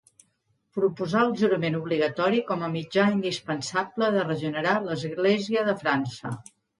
Proposà 0.77 1.19
el 1.25 1.33
jurament 1.41 1.75
obligatori 1.79 2.39
com 2.47 2.63
a 2.67 2.69
mitjà 2.75 3.05
indispensable 3.17 4.07
de 4.17 4.23
regenerar 4.31 4.73
l'església 4.89 5.67
de 5.69 5.77
França. 5.83 6.33